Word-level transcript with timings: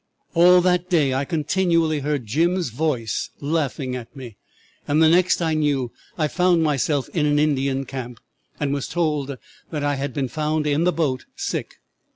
"'All 0.33 0.61
that 0.61 0.89
day 0.89 1.13
I 1.13 1.25
continually 1.25 1.99
heard 1.99 2.25
Jim's 2.25 2.69
voice 2.71 3.29
laughing 3.39 3.95
at 3.95 4.15
me, 4.15 4.35
and 4.87 4.99
the 4.99 5.07
next 5.07 5.41
I 5.43 5.53
knew 5.53 5.91
I 6.17 6.27
found 6.27 6.63
myself 6.63 7.07
in 7.09 7.27
an 7.27 7.37
Indian 7.37 7.85
camp, 7.85 8.19
and 8.59 8.73
was 8.73 8.87
told 8.87 9.37
that 9.69 9.83
I 9.83 9.97
had 9.97 10.11
been 10.11 10.27
found 10.27 10.65
in 10.65 10.85
the 10.85 10.91
boat 10.91 11.25
sick. 11.35 11.75